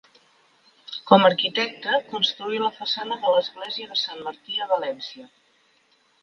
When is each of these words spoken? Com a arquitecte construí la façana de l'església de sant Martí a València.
Com 1.09 1.25
a 1.25 1.27
arquitecte 1.33 1.99
construí 2.13 2.61
la 2.63 2.71
façana 2.79 3.19
de 3.27 3.35
l'església 3.35 3.91
de 3.93 3.99
sant 4.05 4.25
Martí 4.29 4.59
a 4.67 4.71
València. 4.75 5.29